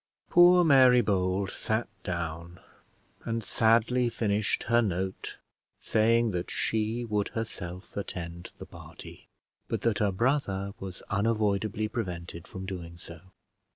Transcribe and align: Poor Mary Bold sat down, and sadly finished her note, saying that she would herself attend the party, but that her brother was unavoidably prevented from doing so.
Poor 0.31 0.63
Mary 0.63 1.01
Bold 1.01 1.51
sat 1.51 1.87
down, 2.01 2.59
and 3.23 3.43
sadly 3.43 4.09
finished 4.09 4.63
her 4.63 4.81
note, 4.81 5.37
saying 5.79 6.31
that 6.31 6.49
she 6.49 7.05
would 7.05 7.27
herself 7.27 7.95
attend 7.95 8.51
the 8.57 8.65
party, 8.65 9.27
but 9.67 9.81
that 9.81 9.99
her 9.99 10.11
brother 10.11 10.71
was 10.79 11.03
unavoidably 11.11 11.87
prevented 11.87 12.47
from 12.47 12.65
doing 12.65 12.97
so. 12.97 13.19